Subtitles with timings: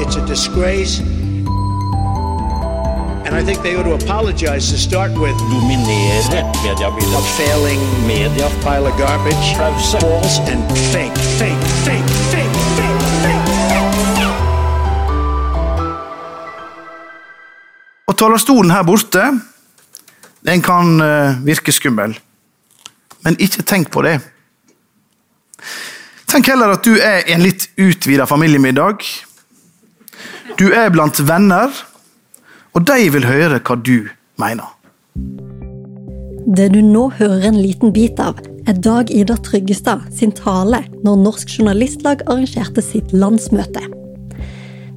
[0.00, 1.00] It's a disgrace.
[3.26, 5.36] And I think they ought to apologize to start with.
[5.50, 6.22] dominere
[6.62, 7.14] mediebildet.
[7.14, 9.56] A failing Media pile of garbage,
[10.00, 14.26] false and fake, fake, fake, fake, fake, fake, fake.
[18.06, 19.40] Og talerstolen her borte,
[20.46, 22.18] den kan eh, virke skummel.
[23.22, 24.20] Men ikke tenk på det.
[26.26, 29.04] Tenk heller at du er i en litt utvida familiemiddag.
[30.60, 31.72] Du er blant venner,
[32.76, 34.66] og de vil høre hva du mener.
[36.44, 38.36] Det du nå hører en liten bit av,
[38.68, 43.86] er Dag Ida Tryggestad sin tale når Norsk Journalistlag arrangerte sitt landsmøte.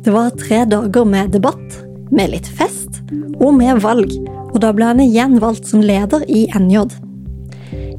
[0.03, 1.80] Det var tre dager med debatt,
[2.11, 3.00] med litt fest
[3.39, 4.11] og med valg,
[4.52, 6.89] og da ble han igjen valgt som leder i NJ.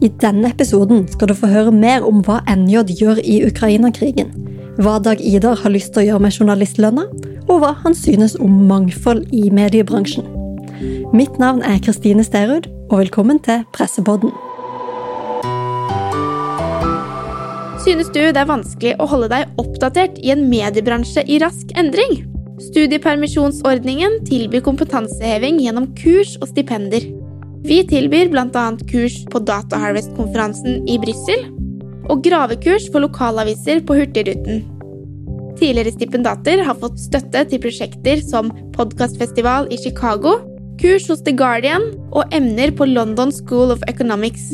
[0.05, 4.37] I denne episoden skal du få høre mer om hva NJ gjør i Ukraina-krigen,
[4.85, 7.09] hva Dag Idar har lyst til å gjøre med journalistlønna,
[7.55, 10.27] og hva han synes om mangfold i mediebransjen.
[11.15, 14.33] Mitt navn er Kristine Sterud, og velkommen til Pressepodden.
[17.85, 22.25] Synes du det er vanskelig å holde deg oppdatert i en mediebransje i rask endring?
[22.71, 27.07] Studiepermisjonsordningen tilbyr kompetanseheving gjennom kurs og stipender.
[27.65, 28.67] Vi tilbyr bl.a.
[28.91, 31.47] kurs på Data Harvest-konferansen i Brussel
[32.11, 34.65] og gravekurs for lokalaviser på Hurtigruten.
[35.55, 40.37] Tidligere stipendater har fått støtte til prosjekter som podkastfestival i Chicago,
[40.83, 44.51] kurs hos The Guardian og emner på London School of Economics.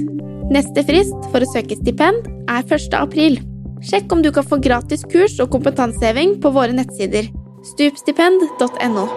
[0.52, 2.92] Neste frist for å søke stipend er 1.
[2.98, 3.40] april.
[3.86, 7.30] Sjekk om du kan få gratis kurs og kompetanseheving på våre nettsider
[7.64, 9.08] stupstipend.no.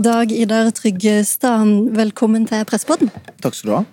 [0.00, 3.10] Dag Idar Tryggestad, velkommen til Presspodden.
[3.42, 3.88] Takk skal du ha.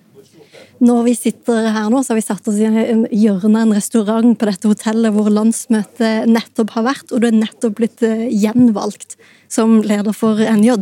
[0.77, 4.37] Når vi sitter her nå, så har vi satt oss i en hjørne, en restaurant
[4.37, 9.17] på dette hotellet hvor landsmøtet nettopp har vært, og du er nettopp blitt eh, gjenvalgt
[9.49, 10.75] som leder for NJ.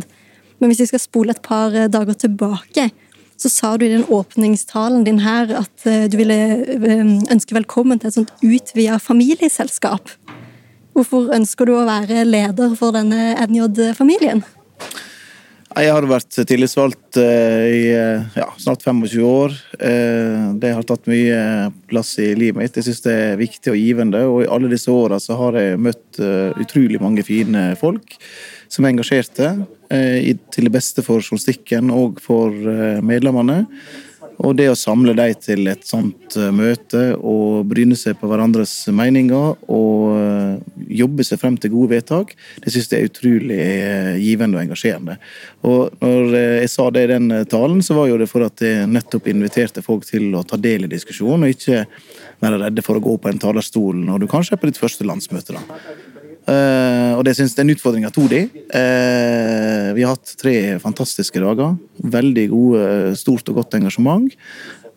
[0.60, 2.90] Men hvis vi skal spole et par eh, dager tilbake,
[3.40, 6.36] så sa du i den åpningstalen din her at eh, du ville
[7.32, 10.12] ønske velkommen til et sånt utvida familieselskap.
[10.96, 14.44] Hvorfor ønsker du å være leder for denne NJ-familien?
[15.66, 19.54] Jeg har vært tillitsvalgt eh, i eh, ja, snart 25 år.
[19.74, 21.40] Eh, Det har tatt mye
[21.90, 22.78] plass i livet mitt.
[22.78, 24.22] Jeg syns det er viktig og givende.
[24.30, 26.20] Og i alle disse åra så har jeg møtt
[26.62, 28.14] utrolig mange fine folk
[28.70, 29.50] som er engasjerte.
[29.90, 32.54] Til det beste for journalistikken og for
[33.04, 33.64] medlemmene.
[34.42, 39.54] Og det å samle dem til et sånt møte og bryne seg på hverandres meninger
[39.66, 40.15] og
[40.76, 45.18] jobbe seg frem til gode vedtak, det syns jeg er utrolig eh, givende og engasjerende.
[45.66, 48.88] Og når jeg sa det i den talen, så var jo det for at jeg
[48.90, 51.86] nettopp inviterte folk til å ta del i diskusjonen, og ikke
[52.42, 55.06] være redde for å gå på en talerstol når du kanskje er på ditt første
[55.08, 55.56] landsmøte.
[55.56, 55.80] da.
[56.46, 58.44] Uh, og det synes jeg er en utfordring av Todi.
[58.70, 61.74] Uh, vi har hatt tre fantastiske dager.
[62.16, 62.82] Veldig gode,
[63.18, 64.30] stort og godt engasjement.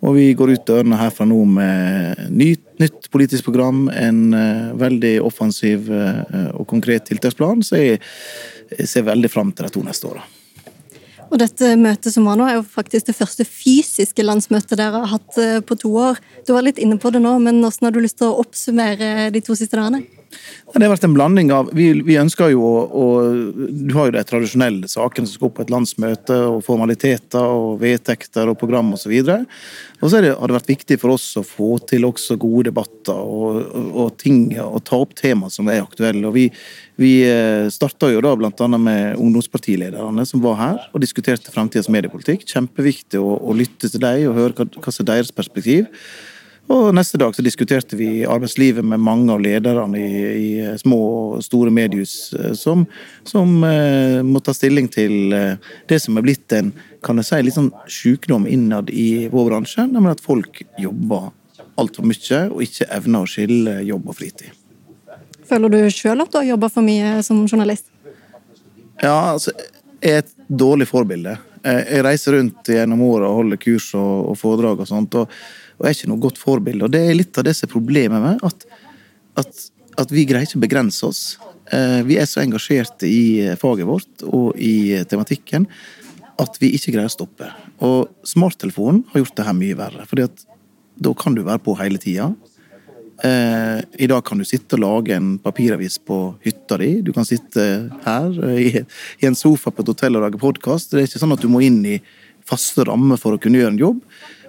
[0.05, 5.17] Og vi går ut dørene herfra nå med nytt, nytt politisk program, en uh, veldig
[5.25, 7.63] offensiv og konkret tiltaksplan.
[7.65, 8.01] Så jeg,
[8.75, 10.25] jeg ser veldig fram til de to neste åra.
[11.29, 15.11] Og dette møtet som var nå, er jo faktisk det første fysiske landsmøtet dere har
[15.11, 15.37] hatt
[15.69, 16.17] på to år.
[16.47, 19.29] Du var litt inne på det nå, men hvordan har du lyst til å oppsummere
[19.35, 20.01] de to siste dagene?
[20.29, 23.05] Det har vært en blanding av Vi, vi ønsker jo å
[23.73, 27.79] Du har jo de tradisjonelle sakene som skal opp på et landsmøte, og formaliteter og
[27.81, 29.15] vedtekter og program osv.
[29.99, 33.17] Og så det, har det vært viktig for oss å få til også gode debatter
[33.17, 36.23] og, og, og ting, og ta opp tema som er aktuelle.
[36.29, 36.47] Og vi,
[37.01, 38.69] vi eh, starta jo da bl.a.
[38.77, 42.47] med ungdomspartilederne som var her og diskuterte fremtidens mediepolitikk.
[42.49, 45.89] Kjempeviktig å, å lytte til dem og høre hva, hva som er deres perspektiv.
[46.69, 51.41] Og neste dag så diskuterte vi arbeidslivet med mange av lederne i, i små og
[51.41, 52.83] store mediehus eh, som,
[53.25, 56.69] som eh, må ta stilling til eh, det som er blitt en
[57.05, 61.31] kan jeg si, litt sånn sykdom innad i vår bransje, nemlig at folk jobber
[61.79, 64.53] altfor mye og ikke evner å skille jobb og fritid.
[65.49, 67.87] Føler du sjøl at du har jobba for mye som journalist?
[69.01, 69.55] Ja, altså,
[70.03, 71.33] jeg er et dårlig forbilde.
[71.65, 75.17] Jeg reiser rundt gjennom året og holder kurs og, og foredrag og sånt.
[75.17, 75.33] og
[75.79, 76.85] og er ikke noe godt forbilde.
[76.85, 78.65] Og Det er litt av det som er problemet med at,
[79.39, 79.63] at,
[80.03, 81.23] at vi greier ikke å begrense oss.
[81.71, 85.67] Eh, vi er så engasjerte i faget vårt og i tematikken
[86.39, 87.49] at vi ikke greier å stoppe.
[87.85, 90.05] Og smarttelefonen har gjort det her mye verre.
[90.07, 90.45] fordi at
[90.99, 92.33] da kan du være på hele tida.
[93.23, 97.01] Eh, I dag kan du sitte og lage en papiravis på hytta di.
[97.01, 98.83] Du kan sitte her i,
[99.19, 100.91] i en sofa på et hotell og lage podkast.
[100.91, 101.99] Det er ikke sånn at du må inn i
[102.49, 104.03] faste rammer for å kunne gjøre en jobb.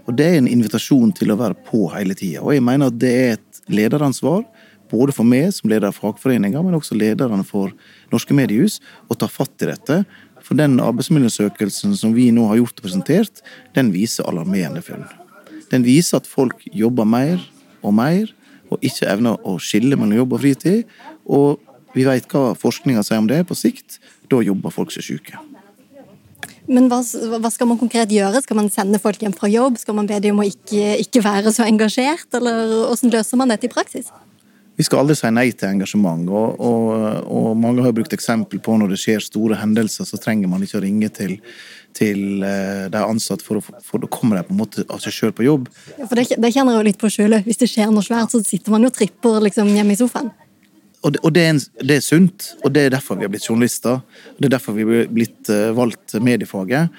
[0.07, 2.43] Og Det er en invitasjon til å være på hele tida.
[2.43, 4.45] Og jeg mener at det er et lederansvar
[4.91, 7.71] både for meg som leder av fagforeninga, men også lederne for
[8.11, 10.01] norske mediehus, å ta fatt i dette.
[10.43, 13.43] For den arbeidsmiljøsøkelsen som vi nå har gjort og presentert,
[13.77, 15.07] den viser alarmerende funn.
[15.71, 17.39] Den viser at folk jobber mer
[17.87, 18.33] og mer,
[18.71, 20.91] og ikke evner å skille mellom jobb og fritid.
[21.27, 21.63] Og
[21.95, 23.99] vi vet hva forskninga sier om det på sikt.
[24.31, 25.39] Da jobber folk seg syke.
[26.71, 28.45] Men hva, hva, skal man konkret gjøre?
[28.45, 29.79] Skal man sende folk hjem fra jobb?
[29.81, 32.29] Skal man be dem om å ikke, ikke være så engasjert?
[32.39, 34.13] Eller hvordan løser man dette i praksis?
[34.79, 36.31] Vi skal aldri si nei til engasjement.
[36.31, 36.93] Og, og,
[37.27, 40.79] og, mange har brukt eksempel på når det skjer store hendelser, så trenger man ikke
[40.79, 41.35] å ringe til,
[41.97, 45.35] til eh, de ansatte, for, for da kommer de på en måte av seg sjøl
[45.37, 45.67] på jobb.
[45.99, 47.41] Ja, for det, det kjenner jeg jo litt på sjøl.
[47.45, 50.31] Hvis det skjer noe svært, så sitter man jo og tripper liksom, hjemme i sofaen
[51.01, 53.33] og, det, og det, er en, det, er sunt, og det er derfor vi har
[53.33, 54.01] blitt journalister.
[54.05, 56.93] og Det er derfor vi har blitt uh, valgt mediefaget.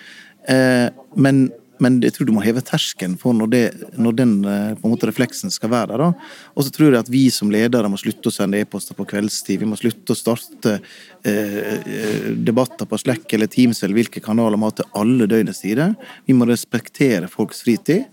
[0.50, 1.44] Uh, men,
[1.81, 3.62] men, jeg tror du må heve terskelen for når, det,
[4.01, 6.18] når den en måte refleksen skal være der.
[6.56, 9.62] Og så tror jeg at vi som ledere må slutte å sende e-poster på kveldstid.
[9.62, 10.80] Vi må slutte å starte
[11.21, 15.94] debatter på Slack eller Teams eller hvilke kanaler vi har til alle døgnets tider.
[16.25, 18.09] Vi må respektere folks fritid.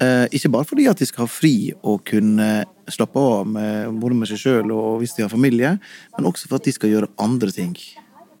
[0.00, 2.48] Eh, ikke bare fordi at de skal ha fri og kunne
[2.90, 5.74] slappe av med, både med seg sjøl og hvis de har familie,
[6.16, 7.74] men også for at de skal gjøre andre ting.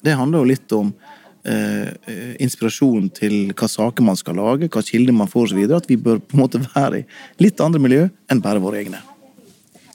[0.00, 0.94] Det handler jo litt om
[1.44, 1.92] eh,
[2.40, 5.62] inspirasjon til hva saker man skal lage, hva kilder man får osv.
[5.76, 9.02] At vi bør på en måte være i litt andre miljø enn bare våre egne.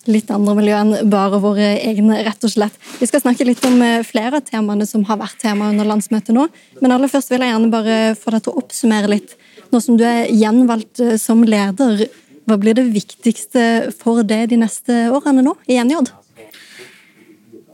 [0.06, 2.78] Litt andre miljø enn bare våre egne, rett og slett.
[3.00, 6.36] Vi skal snakke litt om eh, flere av temaene som har vært tema under landsmøtet
[6.38, 6.46] nå.
[6.84, 9.34] Men aller først vil jeg gjerne bare få deg til å oppsummere litt
[9.76, 12.08] nå som du er gjenvalgt eh, som leder,
[12.46, 15.98] hva blir det viktigste for deg de neste årene nå i NJ?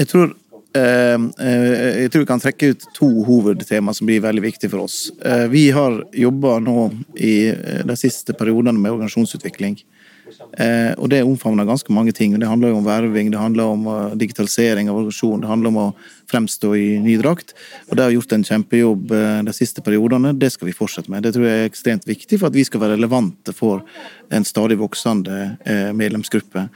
[0.01, 0.33] Jeg tror,
[0.77, 1.65] eh, eh,
[2.01, 5.11] jeg tror vi kan trekke ut to hovedtema som blir veldig viktige for oss.
[5.51, 7.51] vi har jobba nå i
[7.85, 9.77] de siste periodene med organisasjonsutvikling.
[10.59, 12.33] Eh, og det omfavner ganske mange ting.
[12.39, 15.77] Det handler jo om verving, det handler om uh, digitalisering av organisasjonen, det handler om
[15.79, 15.85] å
[16.31, 17.53] fremstå i ny drakt.
[17.87, 20.33] Og det har gjort en kjempejobb uh, de siste periodene.
[20.35, 21.23] Det skal vi fortsette med.
[21.23, 23.85] Det tror jeg er ekstremt viktig for at vi skal være relevante for
[24.31, 26.67] en stadig voksende uh, medlemsgruppe.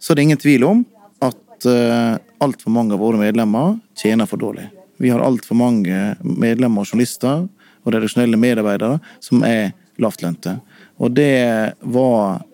[0.00, 0.82] Så det er ingen tvil om
[1.24, 4.66] at eh, altfor mange av våre medlemmer tjener for dårlig.
[5.00, 10.58] Vi har altfor mange medlemmer og journalister og redaksjonelle medarbeidere som er lavtlønte.
[11.00, 12.53] Og det var Eh,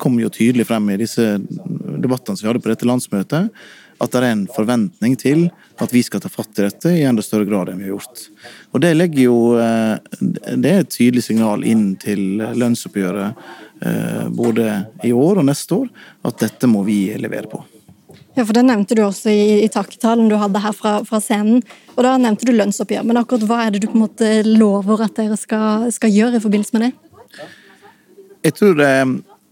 [0.00, 3.50] kom jo tydelig frem i disse debattene som vi hadde på dette landsmøtet,
[4.00, 5.48] at det er en forventning til
[5.80, 8.22] at vi skal ta fatt i dette i enda større grad enn vi har gjort.
[8.72, 13.42] Og Det legger jo eh, det er et tydelig signal inn til lønnsoppgjøret
[13.84, 14.70] eh, både
[15.04, 15.92] i år og neste år,
[16.24, 17.62] at dette må vi levere på.
[18.38, 21.64] Ja, for Det nevnte du også i, i takketalen du hadde her fra, fra, scenen.
[21.96, 23.04] og Da nevnte du lønnsoppgjør.
[23.04, 26.38] Men akkurat hva er det du på en måte lover at dere skal, skal gjøre
[26.38, 27.48] i forbindelse med det?
[28.46, 28.92] Jeg tror det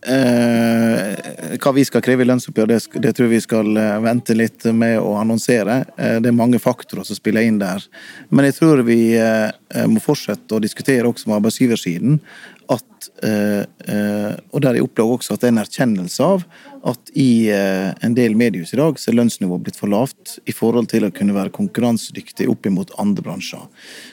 [0.06, 4.68] Eh, hva vi skal kreve i lønnsoppgjør, det, det, tror vi skal eh, vente litt
[4.70, 5.80] med å annonsere.
[5.98, 7.82] Eh, det er mange faktorer som spiller inn der.
[8.30, 9.50] Men jeg tror vi eh,
[9.90, 12.22] må fortsette å diskutere også med arbeidsgiversiden
[12.68, 16.48] at eh, eh, Og der jeg opplever også at det er en erkjennelse av
[16.88, 20.86] at i en del mediehus i dag så er lønnsnivået blitt for lavt i forhold
[20.92, 23.64] til å kunne være konkurransedyktig opp mot andre bransjer.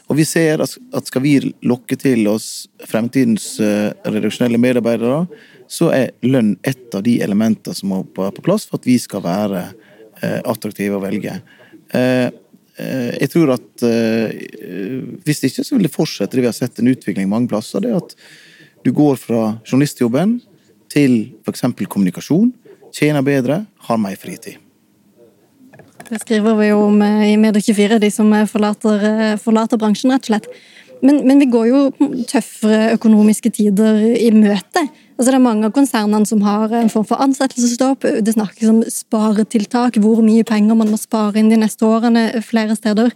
[0.10, 5.22] Og vi ser at skal vi lokke til oss fremtidens redaksjonelle medarbeidere,
[5.76, 9.24] så er lønn et av de elementene som må på plass for at vi skal
[9.26, 9.62] være
[10.22, 11.38] eh, attraktive å velge.
[11.96, 12.28] Eh,
[12.80, 16.80] eh, jeg tror at hvis det ikke, så vil det fortsette det vi har sett
[16.80, 17.84] en utvikling mange plasser.
[17.84, 18.16] Det at
[18.86, 20.38] du går fra journalistjobben
[20.94, 21.66] til f.eks.
[21.90, 22.54] kommunikasjon,
[22.96, 24.62] tjener bedre, har mer fritid.
[26.06, 30.50] Det skriver vi jo om i Medie24, de som forlater, forlater bransjen, rett og slett.
[31.02, 31.80] Men, men, vi går jo
[32.30, 34.86] tøffere økonomiske tider i møte.
[35.16, 38.04] Altså det er mange av konsernene som har en form for ansettelsesstopp.
[38.04, 42.76] Det snakkes om sparetiltak, hvor mye penger man må spare inn de neste årene flere
[42.76, 43.14] steder.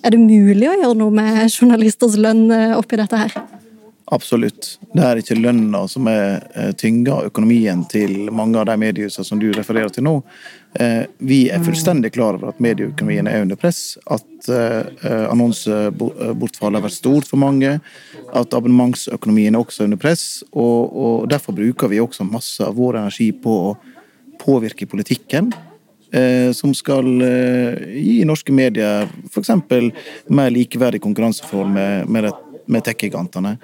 [0.00, 3.36] Er det mulig å gjøre noe med journalisters lønn eh, oppi dette her?
[4.06, 4.78] Absolutt.
[4.92, 9.38] Det er ikke lønna som er eh, tynga økonomien til mange av de mediehusene som
[9.40, 10.18] du refererer til nå.
[10.76, 13.96] Eh, vi er fullstendig klar over at medieøkonomien er under press.
[14.04, 17.78] At eh, annonsebortfallet har vært stort for mange.
[18.36, 20.42] At abonnementsøkonomien er også under press.
[20.52, 23.76] Og, og derfor bruker vi også masse av vår energi på å
[24.42, 25.52] påvirke politikken
[26.54, 27.08] som skal
[27.90, 29.48] gi norske medier f.eks.
[30.30, 32.28] mer likeverdig konkurranseforhold med, med,
[32.70, 33.56] med tech-gigantene.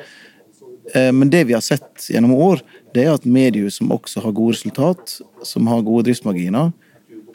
[0.94, 2.60] Eh, men det vi har sett gjennom år,
[2.94, 6.72] det er at mediehus som også har gode resultat, som har gode driftsmarginer,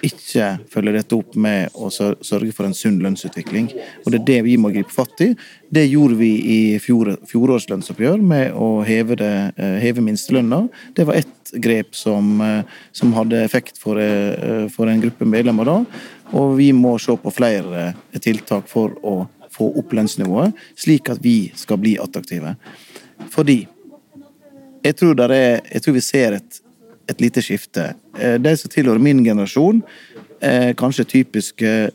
[0.04, 3.70] ikke følger dette opp med å sørge for en sunn lønnsutvikling.
[4.04, 5.30] Og det er det vi må gripe fatt i.
[5.72, 10.68] Det gjorde vi i fjor, fjorårets lønnsoppgjør med å heve, det, eh, heve minstelønna.
[10.94, 13.96] Det var ett grep som, eh, som hadde effekt for,
[14.70, 15.86] for en gruppe medlemmer da.
[16.34, 21.52] Og vi må se på flere tiltak for å få opp lønnsnivået, slik at vi
[21.56, 22.56] skal bli attraktive.
[23.32, 23.66] Fordi
[24.86, 26.60] jeg tror, er, jeg tror vi ser et,
[27.10, 27.94] et lite skifte.
[28.20, 29.82] Eh, De som tilhører min generasjon,
[30.42, 31.90] eh, kanskje typisk eh,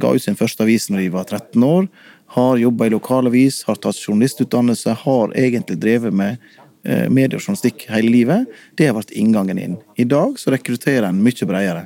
[0.00, 1.88] ga ut sin første avis når de var 13 år,
[2.36, 6.38] har jobba i lokalavis, har tatt journalistutdannelse, har egentlig drevet med
[6.80, 8.46] mediejournalistikk hele livet.
[8.78, 9.74] Det har vært inngangen inn.
[10.00, 11.82] I dag så rekrutterer en mye bredere.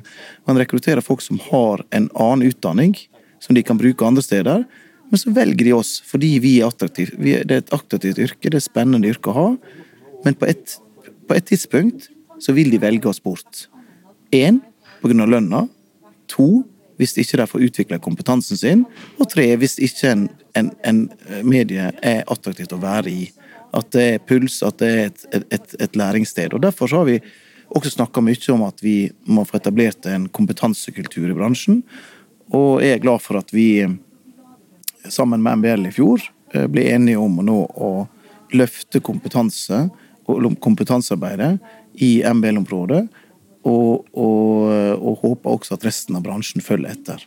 [0.47, 2.93] Man rekrutterer folk som har en annen utdanning,
[3.43, 4.62] som de kan bruke andre steder.
[5.14, 7.14] Men så velger de oss fordi vi er attraktive.
[7.23, 9.49] Det er et attraktivt yrke, det er et spennende yrke å ha.
[10.25, 10.73] Men på et,
[11.30, 12.09] på et tidspunkt
[12.42, 13.68] så vil de velge oss bort.
[14.35, 14.56] Én
[14.99, 15.14] pga.
[15.23, 15.68] lønna.
[16.35, 16.64] To
[16.99, 18.83] hvis ikke de får utvikla kompetansen sin.
[19.23, 20.25] Og tre hvis ikke en,
[20.59, 21.04] en, en
[21.47, 23.28] medie er attraktivt å være i.
[23.71, 26.56] At det er puls, at det er et, et, et læringssted.
[26.59, 27.21] Og Derfor har vi
[27.71, 31.85] også snakka mye om at vi må få etablert en kompetansekultur i bransjen.
[32.50, 33.85] Og jeg er glad for at vi
[35.08, 36.23] sammen med MBL i fjor
[36.54, 37.92] eh, ble enige om nå å
[38.54, 39.88] løfte kompetanse
[40.25, 41.58] kompetansearbeidet
[42.00, 43.02] i MBL-området,
[43.68, 47.26] og, og, og håper også at resten av bransjen følger etter.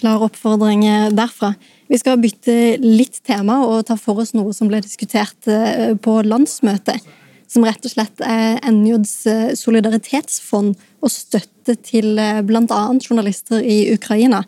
[0.00, 1.52] Klar oppfordring derfra.
[1.92, 6.18] Vi skal bytte litt tema og ta for oss noe som ble diskutert eh, på
[6.24, 7.04] landsmøtet.
[7.50, 10.74] Som rett og slett er NJs eh, solidaritetsfond
[11.04, 12.16] og støtte til
[12.48, 12.80] bl.a.
[13.04, 14.42] journalister i Ukraina.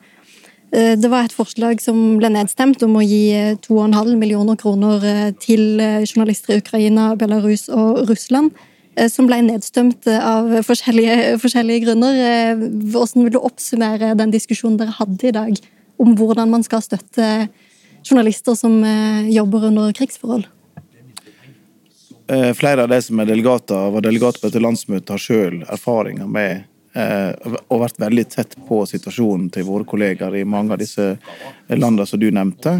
[0.76, 3.33] Eh, Det var et forslag som ble nedstemt om å gi
[3.64, 8.52] 2,5 millioner kroner eh, til eh, journalister i Ukraina, Belarus og Russland.
[9.12, 12.14] Som ble nedstemt av forskjellige, forskjellige grunner.
[12.88, 15.59] Hvordan vil du oppsummere den diskusjonen dere hadde i dag
[16.00, 17.26] om hvordan man skal støtte
[18.00, 18.78] journalister som
[19.28, 20.47] jobber under krigsforhold?
[22.56, 26.64] Flere av de som er delegater, var delegater på dette landsmøtet, har sjøl erfaringer med
[26.96, 31.10] og vært veldig tett på situasjonen til våre kolleger i mange av disse
[31.68, 32.78] landene som du nevnte.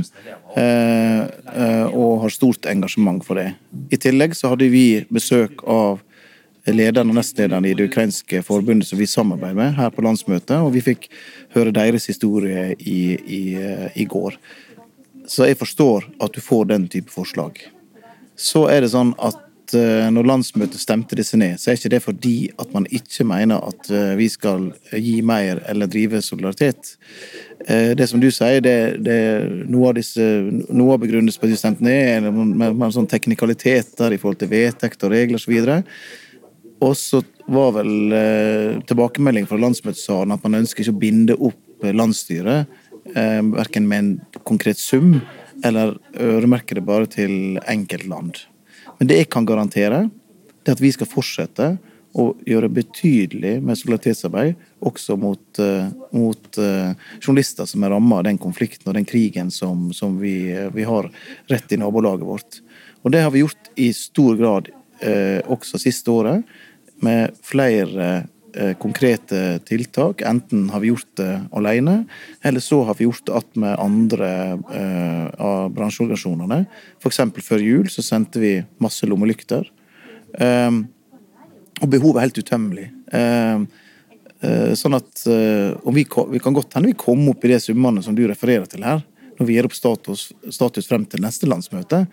[0.57, 3.51] Og har stort engasjement for det.
[3.93, 6.01] I tillegg så hadde vi besøk av
[6.67, 10.73] lederen og nestlederen i det ukrainske forbundet som vi samarbeider med her på landsmøtet, og
[10.75, 11.09] vi fikk
[11.55, 13.43] høre deres historie i, i,
[13.95, 14.39] i går.
[15.31, 17.59] Så jeg forstår at du får den type forslag.
[18.37, 19.39] Så er det sånn at
[19.75, 23.91] når landsmøtet stemte disse ned, så er ikke det fordi at man ikke mener at
[24.19, 26.93] vi skal gi mer eller drive solidaritet.
[27.67, 29.19] Det som du sier, det, det
[29.73, 30.23] noe av disse,
[30.71, 34.53] noe av begrunnelsen på at de stemte ned, er med, sånn teknikaliteter i forhold til
[34.53, 35.83] vedtekt og regler osv.
[36.85, 41.87] Og så var vel eh, tilbakemeldingen fra landsmøtesalen at man ønsker ikke å binde opp
[41.97, 42.67] landsstyret,
[43.15, 45.21] eh, verken med en konkret sum
[45.65, 48.45] eller øremerke det bare til enkeltland.
[48.99, 50.07] Men det jeg kan garantere,
[50.63, 51.75] det er at vi skal fortsette
[52.17, 54.55] å gjøre betydelig med solidaritetsarbeid
[54.89, 59.51] også mot, uh, mot uh, journalister som er rammet av den konflikten og den krigen
[59.53, 60.39] som, som vi,
[60.73, 61.11] vi, har
[61.53, 62.61] rett i nabolaget vårt.
[63.05, 64.73] Og det har vi gjort i stor grad
[65.05, 66.57] uh, også siste året,
[67.05, 68.25] med flere
[68.81, 70.23] konkrete tiltak.
[70.25, 72.05] Enten har vi gjort det alene,
[72.43, 76.63] eller så har vi gjort det med andre uh, av bransjeorganisasjonene.
[77.03, 77.21] F.eks.
[77.45, 79.69] før jul så sendte vi masse lommelykter.
[80.41, 80.87] Um,
[81.83, 82.87] og behovet er helt utømmelig.
[83.13, 83.67] Uh,
[84.45, 88.25] uh, sånn at vi, kan godt hende vi kommer opp i de summene som du
[88.29, 89.05] refererer til her,
[89.37, 92.07] når vi gir opp status, status frem til neste landsmøte.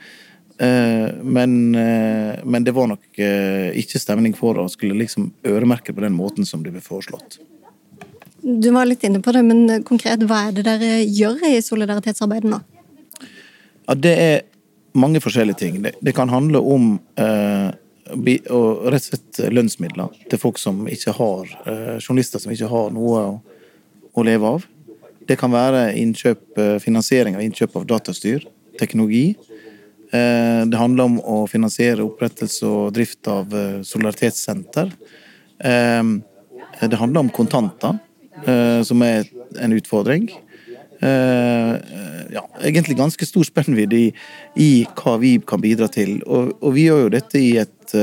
[0.64, 6.48] Men, men, det var nok ikke stemning for å skulle liksom øremerke på den måten
[6.48, 7.40] som det ble foreslått.
[8.44, 12.52] Du var litt inne på det, men konkret, hva er det dere gjør i solidaritetsarbeidet
[12.52, 12.60] nå?
[13.88, 14.36] Ja, det er
[15.00, 15.82] mange forskjellige ting.
[15.84, 17.72] Det, det kan handle om eh,
[18.14, 21.50] og rett og slett lønnsmidler til folk som ikke har
[22.04, 23.34] journalister som ikke har noe å,
[24.12, 24.66] å leve av.
[25.24, 28.44] Det kan være innkjøp, finansiering av innkjøp av datastyr,
[28.80, 29.38] teknologi.
[30.14, 33.50] Det handler om å finansiere opprettelse og drift av
[33.82, 34.92] solidaritetssenter.
[35.58, 37.98] Det handler om kontanter,
[38.86, 39.26] som er
[39.58, 40.28] en utfordring.
[41.02, 44.12] Ja, egentlig ganske stor spennvidde i,
[44.54, 44.70] i,
[45.02, 46.20] hva vi kan bidra til.
[46.28, 47.98] Og, og vi gjør jo dette i et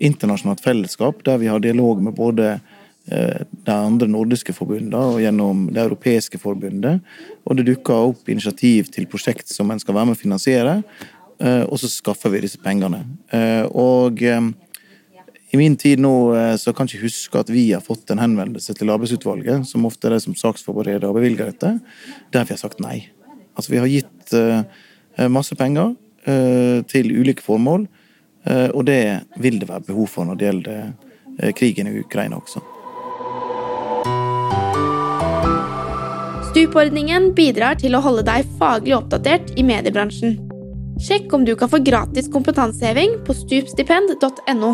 [0.00, 2.56] internasjonalt fellesskap, der vi har dialog med både
[3.04, 7.02] de andre nordiske forbundene og gjennom det europeiske forbundet.
[7.44, 10.78] Og det dukker opp initiativ til prosjekt som en skal være med å finansiere,
[11.40, 13.00] og så skaffer vi disse pengene.
[13.74, 14.22] og
[15.54, 18.18] I min tid nå eh, så kan jeg ikke huske at vi har fått en
[18.18, 21.76] henvendelse til arbeidsutvalget, som ofte er det som saksforbereder og bevilger dette,
[22.34, 23.04] der vi har sagt nei.
[23.54, 24.64] Altså vi har gitt eh,
[25.30, 25.92] masse penger
[26.26, 27.86] eh, til ulike formål,
[28.50, 28.98] eh, og det
[29.38, 30.80] vil det være behov for når det gjelder
[31.38, 32.64] eh, krigen i Ukraina også.
[36.50, 40.34] Stupordningen bidrar til å holde deg faglig oppdatert i mediebransjen.
[41.02, 44.68] Sjekk om du kan få gratis kompetanseheving på stupstipend.no.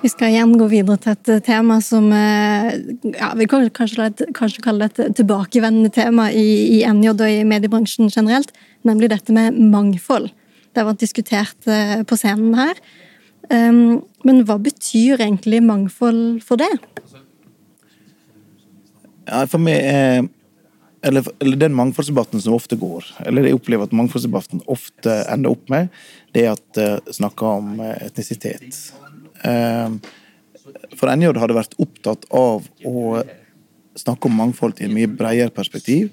[0.00, 2.72] Vi skal igjen gå videre til et eh, tema som eh,
[3.12, 7.44] ja, vi kan kanskje, kanskje kalle det et tilbakevendende tema i, i NJ og i
[7.46, 8.50] mediebransjen generelt,
[8.88, 10.30] nemlig dette med mangfold.
[10.72, 12.80] Det har vært diskutert eh, på scenen her.
[13.50, 16.70] Um, men hva betyr egentlig mangfold for det?
[19.26, 20.28] Ja, for meg er
[21.02, 25.70] eller, eller, den mangfoldsdebatten som ofte går, eller jeg opplever at mangfoldsdebatten ofte ender opp
[25.72, 25.88] med,
[26.36, 28.76] det er at uh, snakker om etnisitet.
[29.44, 29.96] Uh,
[30.98, 33.22] for NJ har vært opptatt av å
[33.98, 36.10] snakke om mangfold i en mye bredere perspektiv.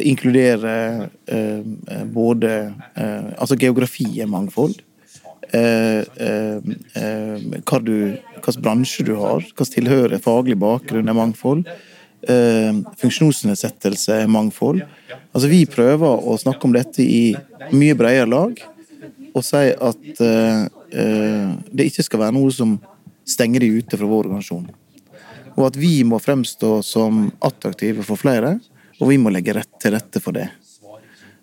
[0.00, 2.54] Inkludere uh, både
[2.96, 4.80] uh, Altså, geografi er mangfold.
[5.50, 6.04] Eh,
[7.66, 11.64] hva du, hvilken bransje du har, hvilken tilhører faglig bakgrunn er mangfold.
[13.00, 14.82] Funksjonsnedsettelse er mangfold.
[15.30, 17.30] Altså, vi prøver å snakke om dette i
[17.72, 18.60] mye bredere lag,
[19.30, 20.20] og si at
[20.90, 22.74] Eh, det ikke skal være noe som
[23.28, 24.66] stenger de ute fra vår organisasjon.
[25.54, 28.56] Og at vi må fremstå som attraktive for flere,
[28.98, 30.48] og vi må legge rett til rette for det.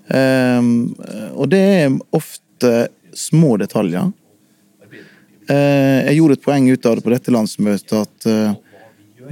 [0.07, 0.95] Um,
[1.35, 2.71] og det er ofte
[3.17, 4.11] små detaljer.
[5.47, 8.27] Jeg gjorde et poeng ut av det på dette landsmøtet at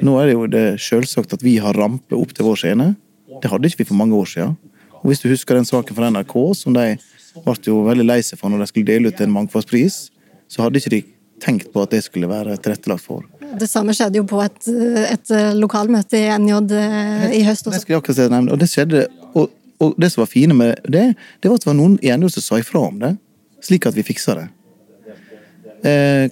[0.03, 2.93] nå er det jo det selvsagt at vi har rampe opp til vår scene.
[3.41, 4.55] Det hadde ikke vi for mange år siden.
[5.01, 6.95] Og hvis du husker den saken fra NRK som de
[7.43, 9.97] ble jo veldig lei seg for når de skulle dele ut en mangfoldspris.
[10.51, 11.01] Så hadde ikke de
[11.43, 13.25] tenkt på at det skulle være tilrettelagt for.
[13.59, 14.69] Det samme skjedde jo på et,
[15.09, 17.83] et lokalmøte i NJ eh, i høst også.
[17.87, 19.51] Det akkurat nevne, og det skjedde, og,
[19.83, 21.05] og, det som var fine med det,
[21.43, 23.13] det var at det var noen i NJ som sa ifra om det,
[23.63, 24.47] slik at vi fiksa det.
[25.85, 26.27] Eh,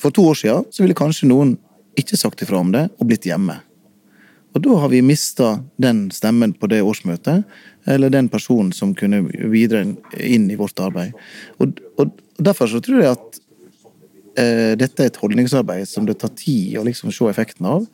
[0.00, 1.54] for to år siden så ville kanskje noen
[2.00, 3.60] ikke sagt ifra om det og blitt hjemme.
[4.50, 7.44] Og da har vi mista den stemmen på det årsmøtet,
[7.86, 9.84] eller den personen som kunne videre
[10.18, 11.14] inn i vårt arbeid.
[11.62, 13.38] Og, og Derfor så tror jeg at
[14.40, 17.84] eh, dette er et holdningsarbeid som det tar tid å liksom se effekten av.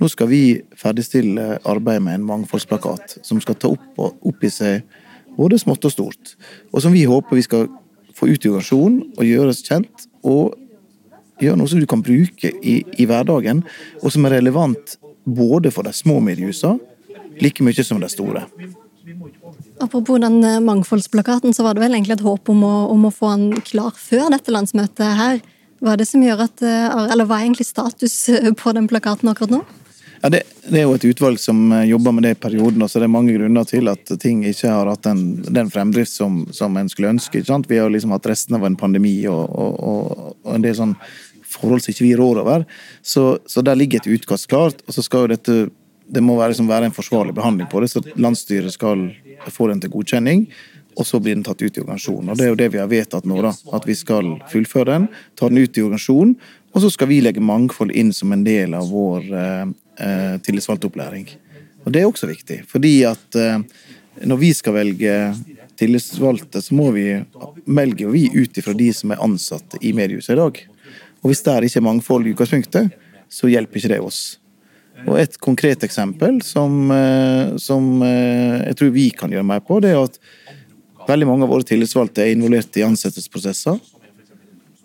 [0.00, 0.42] Nå skal vi
[0.80, 4.86] ferdigstille arbeidet med en mangfoldsplakat som skal ta opp, opp i seg
[5.36, 6.32] både smått og stort.
[6.72, 7.68] Og som vi håper vi skal
[8.16, 10.08] få ut i organisasjonen og gjøres kjent.
[10.24, 10.56] Og
[11.42, 13.64] gjøre noe som du kan bruke i, i hverdagen,
[14.02, 16.80] og som er relevant både for de små mediehusene
[17.40, 18.46] like mye som de store.
[19.80, 23.14] Apropos den eh, mangfoldsplakaten, så var det vel egentlig et håp om å, om å
[23.14, 25.40] få den klar før dette landsmøtet her.
[25.82, 28.86] Hva er det som gjør at, eh, eller hva er egentlig status eh, på den
[28.90, 29.62] plakaten akkurat nå?
[30.22, 33.08] Ja, det, det, er jo et utvalg som jobber med det i perioden, så det
[33.08, 36.90] er mange grunner til at ting ikke har hatt den, den fremdrift som, som en
[36.92, 37.42] skulle ønske.
[37.42, 40.94] Vi har liksom hatt resten av en pandemi og, og, og, og en del sånn
[41.62, 42.66] forhold som ikke vi rår over.
[43.02, 45.56] Så, så der ligger et utkast klart, og så skal jo dette
[46.12, 49.06] det må være, liksom, være, en forsvarlig behandling på det, så landsstyret skal
[49.48, 50.46] få den til godkjenning.
[51.00, 52.28] Og så blir den tatt ut i organisasjonen.
[52.28, 55.06] Og Det er jo det vi har vedtatt nå, da, at vi skal fullføre den.
[55.40, 56.34] Ta den ut i organisasjonen,
[56.72, 59.64] og så skal vi legge mangfold inn som en del av vår eh,
[60.04, 61.26] eh tillitsvalgtopplæring.
[61.86, 63.64] Og Det er også viktig, fordi at eh,
[64.28, 65.16] når vi skal velge
[65.80, 67.06] tillitsvalgte, så må vi
[67.64, 70.60] velge vi ut ifra de som er ansatte i mediehuset i dag.
[71.22, 72.94] Og Hvis det ikke er mangfold i utgangspunktet,
[73.30, 74.38] så hjelper ikke det oss.
[75.06, 79.80] Og Et konkret eksempel som, eh, som, eh, jeg tror vi kan gjøre mer på,
[79.80, 80.18] det er at
[81.08, 83.80] veldig mange av våre tillitsvalgte er involvert i ansettelsesprosesser.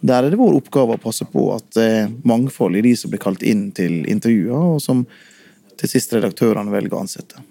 [0.04, 3.10] Der er det vår oppgave å passe på at det er mangfold i de som
[3.10, 5.06] blir kalt inn til intervjuer, og som
[5.78, 7.41] til sist redaktørene velger å ansette.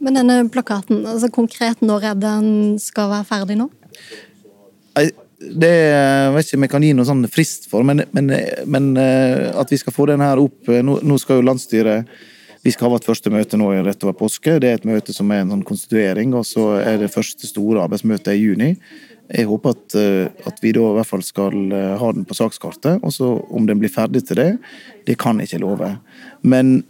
[0.00, 3.68] Men denne plakaten, altså konkret når er den skal være ferdig nå?
[5.40, 8.28] Det jeg vet ikke om jeg kan gi noen sånn frist for, men, men,
[8.68, 12.10] men eh, at vi skal få den her opp eh, Nå, nå skal jo landsstyret
[12.60, 14.58] vi skal ha vårt første møte nå rett over påske.
[14.60, 17.86] Det er et møte som er en sånn konstituering, og så er det første store
[17.86, 18.74] arbeidsmøtet i juni.
[19.32, 23.00] Jeg håper at, eh, at, vi da i hvert fall skal ha den på sakskartet.
[23.00, 24.50] og så Om den blir ferdig til det,
[25.08, 25.88] det kan jeg ikke love.
[26.42, 26.82] Men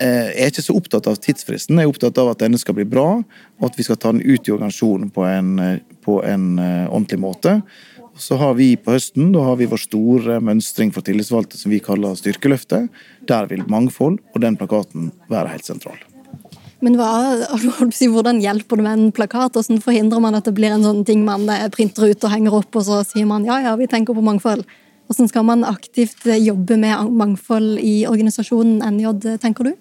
[0.00, 1.76] jeg er ikke så opptatt av tidsfristen.
[1.76, 4.24] Jeg er opptatt av at denne skal bli bra, og at vi skal ta den
[4.24, 5.50] ut i organisasjonen på en,
[6.00, 7.58] på en ordentlig måte.
[8.18, 11.80] Så har vi på høsten da har vi vår store mønstring for tillitsvalgte som vi
[11.84, 12.88] kaller Styrkeløftet.
[13.28, 15.98] Der vil mangfold og den plakaten være helt sentral.
[16.80, 17.10] Men hva,
[18.08, 19.56] hvordan hjelper det med en plakat?
[19.56, 22.56] Hvordan forhindrer man at det blir en sånn ting man eh, printer ut og henger
[22.62, 24.64] opp, og så sier man ja, ja, vi tenker på mangfold?
[25.10, 29.74] Hvordan skal man aktivt eh, jobbe med mangfold i organisasjonen NJ, tenker du?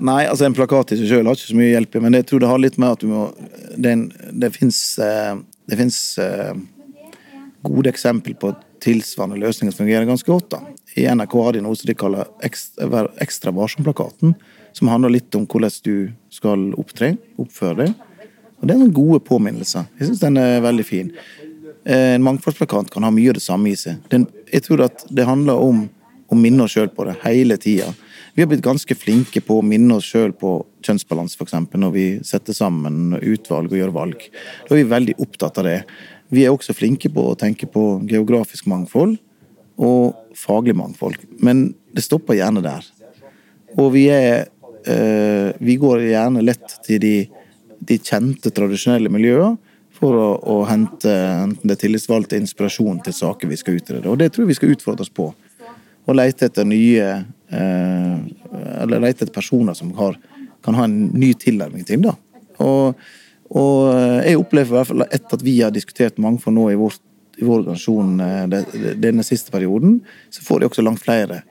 [0.00, 2.28] Nei, altså en plakat i seg sjøl har ikke så mye hjelp i, men jeg
[2.30, 3.28] tror det har litt med at du må
[3.76, 3.92] Det,
[4.40, 4.80] det fins
[7.66, 10.50] gode eksempel på tilsvarende løsninger som fungerer ganske godt.
[10.50, 10.60] da.
[10.96, 14.34] I NRK har de noe som de kaller Ekstra, ekstra varsom-plakaten,
[14.72, 17.94] som handler litt om hvordan du skal opptre, oppføre deg.
[18.58, 19.86] Og Det er noen gode påminnelser.
[19.98, 21.12] Jeg syns den er veldig fin.
[21.88, 24.00] En mangfoldsplakat kan ha mye av det samme i seg.
[24.10, 25.86] Den, jeg tror at det handler om
[26.28, 27.88] å minne oss sjøl på det hele tida.
[28.34, 31.56] Vi har blitt ganske flinke på å minne oss sjøl på kjønnsbalanse, f.eks.
[31.74, 34.26] når vi setter sammen utvalg og gjør valg.
[34.68, 35.78] Da er vi veldig opptatt av det.
[36.34, 39.16] Vi er også flinke på å tenke på geografisk mangfold
[39.78, 42.84] og faglig mangfold, men det stopper gjerne der.
[43.78, 44.48] Og vi er
[44.88, 47.16] eh, Vi går gjerne lett til de,
[47.78, 49.56] de kjente, tradisjonelle miljøene
[49.98, 54.06] for å, å hente enten det tillitsvalgte inspirasjon til saker vi skal utrede.
[54.06, 55.30] Og det tror jeg vi skal utfordre oss på.
[56.08, 57.08] Å lete etter nye
[57.52, 58.18] eh,
[58.80, 60.16] Eller lete etter personer som har,
[60.64, 62.14] kan ha en ny tilnærming til det.
[62.62, 63.00] Og
[63.56, 66.78] og eh, jeg opplever i hvert fall etter at vi har diskutert mangfold nå i,
[66.78, 67.00] vårt,
[67.40, 69.98] i vår organisasjon eh, denne siste perioden,
[70.30, 71.42] så får de også langt flere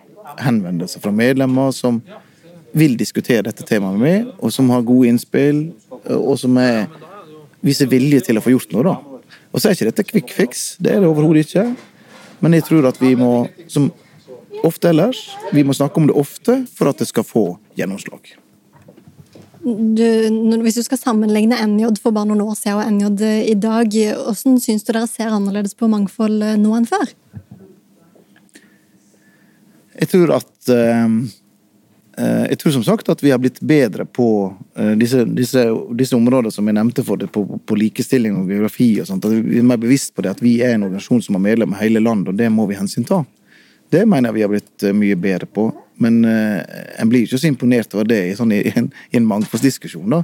[0.43, 2.01] henvendelser fra medlemmer som
[2.77, 5.69] vil diskutere dette temaet med meg, og som har gode innspill,
[6.13, 6.89] og som er,
[7.65, 8.83] viser vilje til å få gjort noe.
[8.85, 8.97] da.
[9.55, 11.63] Og så er ikke dette quick fix, det er det overhodet ikke.
[12.43, 13.87] Men jeg tror at vi må, som
[14.67, 15.23] ofte ellers,
[15.55, 17.47] vi må snakke om det ofte for at det skal få
[17.79, 18.35] gjennomslag
[19.67, 23.97] du, hvis du skal sammenligne NJ for bare noen år siden og NJ i dag,
[24.15, 27.11] hvordan syns du dere ser annerledes på mangfold eh, nå enn før?
[29.97, 31.13] Jeg tror at uh,
[32.47, 34.27] Jeg tror som sagt at vi har blitt bedre på
[34.97, 35.63] disse, disse,
[35.97, 39.25] disse, områdene som jeg nevnte for det, på, på likestilling og geografi og sånt.
[39.25, 41.75] At vi er mer bevisst på det at vi er en organisasjon som har medlem
[41.75, 43.19] i hele landet, og det må vi hensynta.
[43.93, 45.67] Det mener jeg vi har blitt mye bedre på.
[46.03, 46.61] Men eh,
[47.01, 50.13] en blir ikke så imponert over det i, sånn, i en, i en mangfoldsdiskusjon.
[50.13, 50.23] da.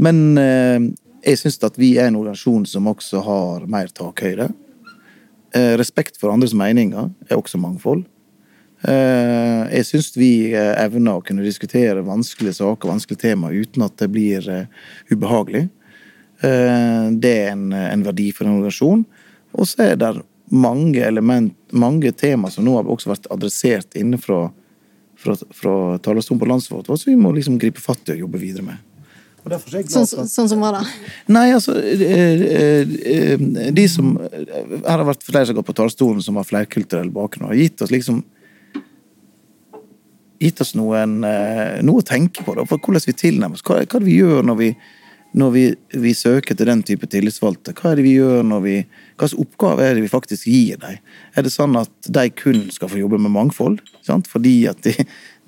[0.00, 0.78] Men eh,
[1.24, 4.50] jeg syns at vi er en organisasjon som også har mer takhøyde.
[5.56, 8.06] Eh, respekt for andres meninger er også mangfold.
[8.80, 14.46] jeg syns vi evner å kunne diskutere vanskelige saker, vanskelige tema, uten at det blir
[15.10, 15.66] ubehagelig.
[16.40, 19.02] det er en, en verdi for en organisasjon.
[19.52, 20.14] Og så er det
[20.48, 24.46] mange element, mange tema som nå har også vært adressert innenfra
[25.20, 28.40] fra, fra talerstolen på landsrådet vårt, som vi må liksom gripe fatt i og jobbe
[28.40, 28.86] videre med.
[29.40, 30.80] Sånn, sånn, som hva da?
[31.32, 35.76] Nei, altså eh, eh, eh, De som Her har vært flere som har gått på
[35.78, 38.20] talerstolen som har flerkulturell bakgrunn, har gitt oss liksom
[40.40, 43.64] Gitt oss noen, noe å tenke på, da, for hvordan vi tilnærmer oss.
[43.64, 44.68] Hva, hva er det vi gjør når vi
[45.32, 45.64] når vi,
[46.02, 47.74] vi, søker til den type tillitsvalgte?
[47.78, 50.80] Hva er det vi gjør når vi Hva slags oppgave er det vi faktisk gir
[50.82, 50.98] dem?
[51.36, 53.78] Er det sånn at de kun skal få jobbe med mangfold?
[54.06, 54.30] Sant?
[54.30, 54.94] Fordi at de,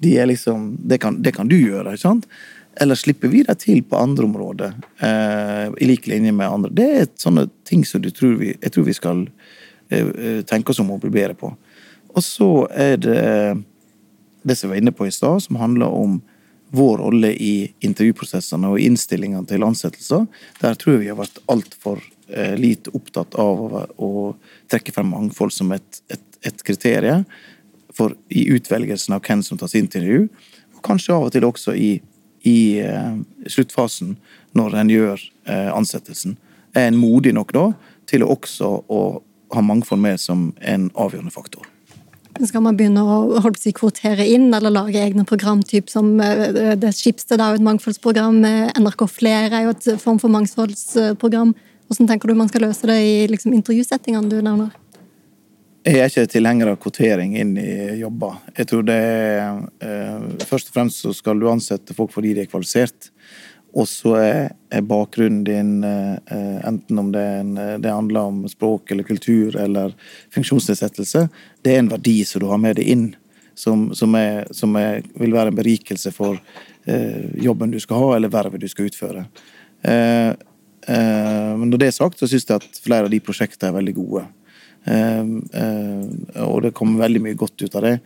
[0.05, 2.29] de er liksom det kan, det kan, du gjøre, ikke sant?
[2.81, 6.73] Eller slipper vi dem til på andre områder, eh, i lik linje med andre?
[6.73, 9.27] Det er sånne ting som tror vi, jeg tror vi skal
[9.93, 11.53] eh, tenke oss om å bli bedre på.
[12.13, 13.21] Og så er det
[14.43, 16.21] det som vi var inne på i stad, som handler om
[16.75, 17.55] vår rolle i
[17.85, 20.25] intervjuprosessene og innstillingene til ansettelser,
[20.61, 22.01] der tror jeg vi har vært altfor
[22.33, 24.13] eh, lite opptatt av å,
[24.73, 27.27] trekke frem mangfold som et, et, et kriterium
[27.93, 30.31] for, i utvelgelsen av hvem som tas inn til intervju,
[30.79, 31.91] og kanskje av og til også i,
[32.49, 33.21] i eh,
[33.53, 34.17] sluttfasen,
[34.57, 36.39] når en gjør eh, ansettelsen.
[36.73, 37.67] Er en modig nok da
[38.09, 39.03] til også å
[39.53, 41.69] ha mangfold med som en avgjørende faktor?
[42.41, 47.41] Skal man begynne å si, kvotere inn, eller lage egne programtyp som eh, det Skipsted
[47.41, 48.41] er jo et mangfoldsprogram,
[48.81, 51.53] NRK Flere er jo et form for mangfoldsprogram.
[51.91, 54.73] Hvordan tenker du man skal løse det i liksom, intervjusettingene du nevner?
[55.83, 58.37] Jeg er ikke tilhenger av kvotering inn i jobber.
[58.55, 62.45] Jeg tror det er, eh, Først og fremst så skal du ansette folk fordi de
[62.45, 63.11] er kvalifisert.
[63.73, 69.07] Og så er bakgrunnen din, eh, enten om det, en, det, handler om språk eller
[69.09, 69.95] kultur eller
[70.35, 71.29] funksjonsnedsettelse,
[71.65, 73.07] det er en verdi som du har med deg inn,
[73.55, 76.37] som, som, er, som er, vil være en berikelse for
[76.85, 79.25] eh, jobben du skal ha, eller vervet du skal utføre.
[79.89, 80.35] Eh,
[80.93, 83.97] eh, når det er sagt, så syns jeg at flere av de prosjektene er veldig
[83.97, 84.27] gode.
[84.85, 85.25] Eh,
[85.65, 87.97] eh, og det kommer veldig mye godt ut av det.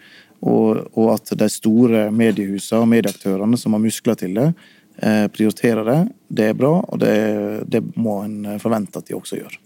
[0.47, 5.85] Og, og at de store mediehusene og medieaktørene som har muskler til det, Eh, prioriterer
[5.85, 6.01] det.
[6.29, 7.13] Det er bra, og det,
[7.69, 9.59] det må en forvente at de også gjør.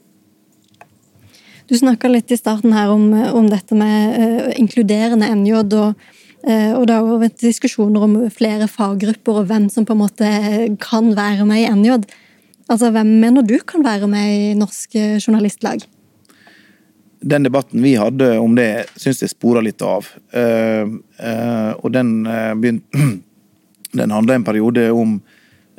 [1.71, 5.53] Du snakka litt i starten her om, om dette med uh, inkluderende NJ.
[5.63, 10.03] og uh, Og det har vært diskusjoner om flere faggrupper og hvem som på en
[10.03, 10.33] måte
[10.83, 12.01] kan være med i NJ.
[12.67, 15.87] Altså, Hvem mener du kan være med i Norsk Journalistlag?
[17.23, 20.09] Den debatten vi hadde om det, syns jeg spora litt av.
[20.35, 22.15] Uh, eh, og den
[22.59, 23.07] begynte
[23.97, 25.19] Den handla en periode om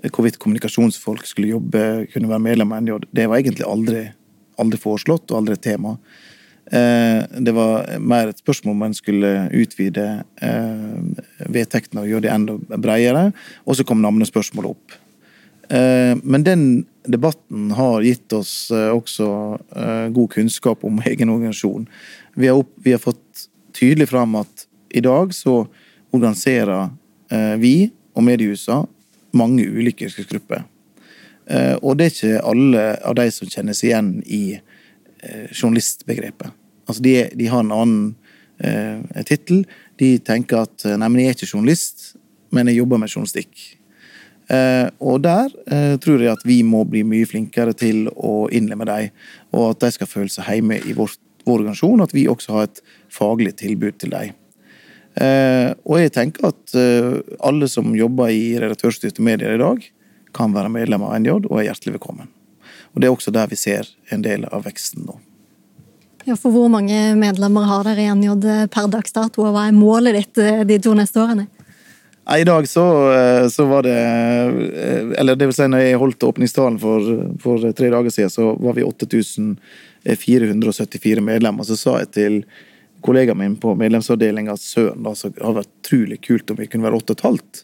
[0.02, 2.97] hvorvidt kommunikasjonsfolk skulle jobbe, kunne være medlem av NJ.
[3.13, 4.04] Det var egentlig aldri,
[4.62, 5.95] aldri foreslått og aldri et tema.
[6.71, 10.08] Eh, det var mer et spørsmål om en skulle utvide
[10.41, 11.21] eh,
[11.52, 13.28] vedtektene og gjøre det enda bredere.
[13.65, 14.97] Og så kom navnespørsmålet opp.
[15.69, 16.65] Eh, Men den
[17.08, 19.30] debatten har gitt oss eh, også
[19.76, 21.88] eh, god kunnskap om egen organisasjon.
[22.36, 23.47] Vi har, opp, vi har fått
[23.78, 25.65] tydelig fram at i dag så
[26.12, 26.89] organiserer
[27.32, 27.76] eh, vi
[28.21, 28.84] og mediehusa
[29.38, 30.63] mange ulike yrkesgrupper.
[31.49, 36.53] Eh, Og det er ikke alle av de som kjennes igjen i eh, journalistbegrepet.
[36.88, 38.15] Altså de, de har en annen
[38.62, 39.63] eh, tittel.
[39.99, 42.12] De tenker at eh, nei, men jeg er ikke journalist,
[42.51, 43.65] men jeg jobber med journalistikk.
[44.51, 48.88] Eh, og der eh, tror jeg at vi må bli mye flinkere til å innlemme
[48.89, 49.13] dem,
[49.55, 52.57] og at de skal føle seg hjemme i vår, vår organisasjon, og at vi også
[52.57, 54.36] har et faglig tilbud til dem.
[55.15, 59.78] Eh, og jeg tenker at eh, alle som jobber i redaktørstyrte medier i dag,
[60.32, 62.28] kan være medlem av NJ og er hjertelig velkommen.
[62.95, 65.15] Og Det er også der vi ser en del av veksten nå.
[66.24, 68.30] Ja, for Hvor mange medlemmer har dere i NJ
[68.71, 71.47] per dags dato, og hva er målet ditt eh, de to neste årene?
[72.32, 73.12] I dag så,
[73.50, 73.97] så var det
[75.19, 77.02] Eller det vil si, når jeg holdt åpningstalen for,
[77.41, 81.63] for tre dager siden, så var vi 8474 medlemmer.
[81.67, 82.45] Så sa jeg til
[83.04, 86.88] kollegaen min på medlemsavdelinga søren, da, så det hadde vært utrolig kult om vi kunne
[86.88, 87.64] være åtte og et halvt.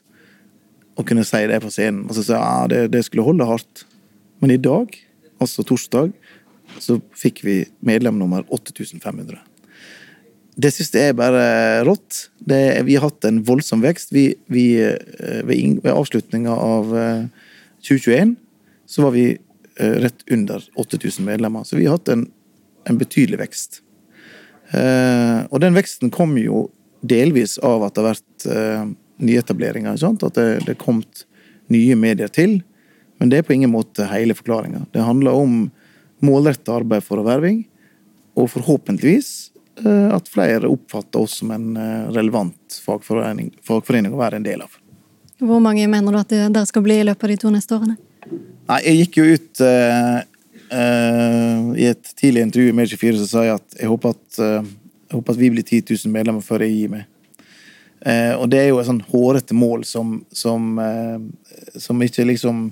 [0.97, 2.07] Og kunne si det på scenen.
[2.07, 3.85] Og så sa jeg ja, det, det skulle holde hardt.
[4.41, 4.93] Men i dag,
[5.41, 6.13] altså torsdag,
[6.81, 9.39] så fikk vi medlem nummer 8500.
[10.57, 11.43] Det synes jeg er bare
[11.85, 12.27] rått.
[12.41, 14.09] Det, vi har hatt en voldsom vekst.
[14.13, 17.51] Vi, vi, eh, ved, ved avslutninga av eh,
[17.85, 18.33] 2021
[18.89, 21.63] så var vi eh, rett under 8000 medlemmer.
[21.63, 22.25] Så vi har hatt en,
[22.89, 23.83] en betydelig vekst.
[24.71, 26.67] Eh, og den veksten kom jo
[27.07, 28.87] delvis av at det har vært eh,
[29.23, 29.95] nyetableringer.
[29.95, 31.25] At det, det er kommet
[31.71, 32.59] nye medier til.
[33.17, 34.85] Men det er på ingen måte hele forklaringa.
[34.93, 35.59] Det handler om
[36.25, 37.61] målretta arbeid for verving,
[38.37, 39.29] og forhåpentligvis
[39.85, 41.71] eh, at flere oppfatter oss som en
[42.13, 44.77] relevant fagforening, fagforening å være en del av.
[45.37, 47.77] Hvor mange mener du at det- dere skal bli i løpet av de to neste
[47.77, 47.97] årene?
[48.67, 49.61] Nei, jeg gikk jo ut
[50.71, 54.67] eh, i et tidlig intervju i Medie24 så sa jeg at jeg håper at, uh,
[55.07, 57.05] jeg håper at vi blir 10 000 medlemmer før jeg gir meg.
[58.05, 60.79] Uh, og det er jo et sånn hårete mål som, som,
[61.77, 62.67] som ikke liksom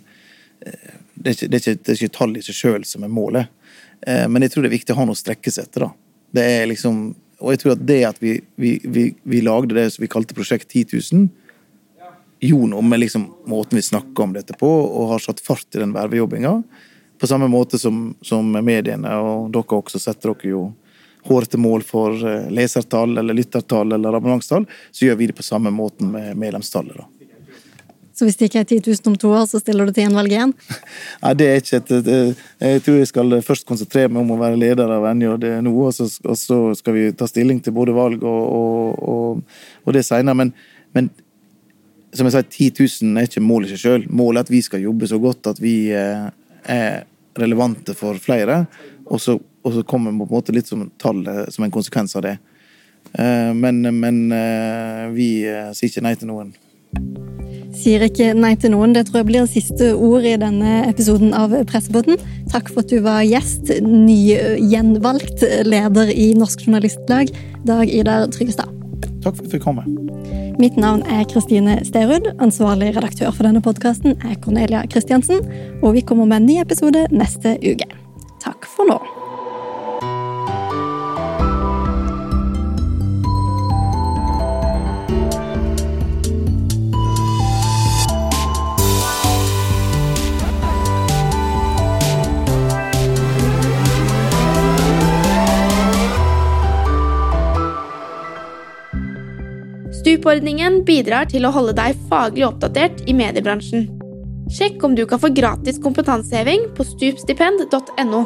[0.66, 3.12] det, er ikke, det, er ikke, det er ikke tall i seg sjøl som er
[3.12, 3.52] målet.
[4.06, 5.86] Men jeg tror det er viktig å ha noe å strekke seg etter.
[5.86, 5.90] da.
[6.36, 7.00] Det er liksom,
[7.40, 10.36] og jeg tror at det at vi, vi, vi, vi lagde det som vi kalte
[10.38, 11.28] Prosjekt 10 000,
[12.46, 15.82] gjorde noe med liksom måten vi snakker om dette på, og har satt fart i
[15.82, 16.58] den vervejobbinga.
[17.20, 20.66] På samme måte som, som mediene, og dere også setter dere jo
[21.26, 25.72] hårete mål for eh, lesertall eller lyttertall eller abonnementstall, så gjør vi det på samme
[25.74, 26.98] måten med medlemstallet.
[26.98, 27.08] da.
[28.16, 30.32] Så hvis det ikke er 10 000 om to år, så stiller du til gjenvalg
[30.32, 30.54] igjen?
[31.24, 34.60] Nei, det er ikke et, Jeg tror jeg skal først konsentrere meg om å være
[34.62, 38.24] leder av NJD nå, og så, og så skal vi ta stilling til både valg
[38.24, 38.46] og,
[39.10, 40.38] og, og, det senere.
[40.46, 40.54] Men,
[40.96, 41.12] men
[42.16, 42.72] som jeg sa, 10
[43.04, 44.08] 000 er ikke målet i seg sjøl.
[44.08, 46.30] Målet er at vi skal jobbe så godt at vi eh,
[46.70, 47.06] er
[47.40, 48.66] relevante for flere.
[49.06, 52.26] Og så, og så kommer på en måte litt som tallet som en konsekvens av
[52.26, 52.38] det.
[53.14, 56.54] Eh, Men, men eh, vi eh, sier ikke nei til noen.
[57.76, 58.96] Sier ikke nei til noen.
[58.96, 62.22] Det tror jeg blir siste ord i denne episoden av Pressebåten.
[62.54, 64.18] Takk for at du var gjest, ny
[64.72, 67.36] gjenvalgt leder i Norsk Journalistlag,
[67.68, 68.85] Dag Idar Tryggestad.
[69.26, 69.86] Takk for at du fikk komme.
[70.62, 72.30] Mitt navn er Kristine Sterud.
[72.46, 75.42] Ansvarlig redaktør for denne podkasten er Cornelia Christiansen.
[75.82, 77.90] Og vi kommer med en ny episode neste uke.
[78.46, 79.02] Takk for nå.
[100.26, 103.84] Stupordningen bidrar til å holde deg faglig oppdatert i mediebransjen.
[104.50, 108.24] Sjekk om du kan få gratis kompetanseheving på stupstipend.no.